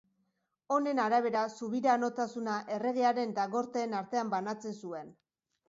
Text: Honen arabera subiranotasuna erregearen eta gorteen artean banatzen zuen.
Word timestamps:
Honen 0.75 1.01
arabera 1.03 1.43
subiranotasuna 1.57 2.57
erregearen 2.79 3.37
eta 3.37 3.47
gorteen 3.55 3.97
artean 4.01 4.35
banatzen 4.37 4.77
zuen. 4.85 5.17